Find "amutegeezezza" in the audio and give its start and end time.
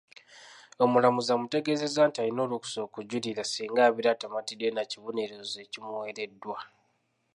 1.31-2.01